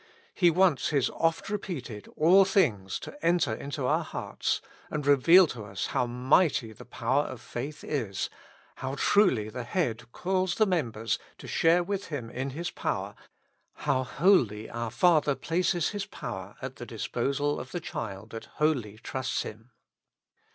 [0.33, 5.63] He wants His oft repeated" ALL things" to enter into our hearts, and reveal to
[5.65, 8.27] us how mighty the power of faith is,
[8.77, 12.47] how truly the Head calls the members to share with Him 86 With Christ in
[12.47, 12.93] the School of Prayer.
[12.95, 17.79] in His power, how wholly our Father places His power at the disposal of the
[17.79, 19.69] child that wholly trusts Him.